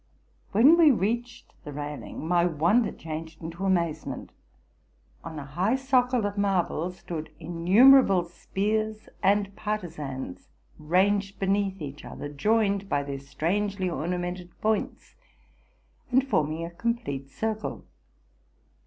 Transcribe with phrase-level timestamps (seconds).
[0.51, 4.31] When we reached the railing, my wonder changed into amazement.
[5.23, 10.47] On a high socle of marble stood innumerable spears and partisans,
[10.79, 15.13] ranged beneath each other, joined by their strangely ornamented points,
[16.09, 17.85] and forming a complete circle.